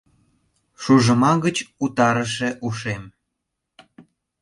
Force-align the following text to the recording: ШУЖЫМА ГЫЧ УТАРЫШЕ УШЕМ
ШУЖЫМА 0.81 1.31
ГЫЧ 1.43 1.57
УТАРЫШЕ 1.83 2.49
УШЕМ 2.67 3.03